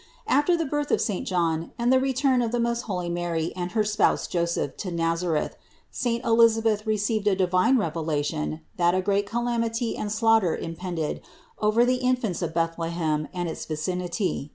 After 0.25 0.57
the 0.57 0.65
birth 0.65 0.89
of 0.89 0.99
saint 0.99 1.27
John 1.27 1.73
and 1.77 1.93
the 1.93 1.99
return 1.99 2.41
of 2.41 2.51
the 2.51 2.59
most 2.59 2.81
holy 2.89 3.07
Mary 3.07 3.53
and 3.55 3.73
her 3.73 3.83
spouse 3.83 4.25
Joseph 4.25 4.75
to 4.77 4.89
Nazareth, 4.89 5.55
saint 5.91 6.25
Elisa 6.25 6.63
beth 6.63 6.87
received 6.87 7.27
a 7.27 7.35
divine 7.35 7.77
revelation 7.77 8.61
that 8.77 8.95
a 8.95 9.01
great 9.03 9.27
calamity 9.29 9.95
and 9.95 10.11
slaughter 10.11 10.55
impended 10.57 11.21
over 11.59 11.85
the 11.85 11.97
infants 11.97 12.41
of 12.41 12.51
Bethlehem 12.51 13.27
and 13.31 13.47
its 13.47 13.63
vicinity. 13.65 14.49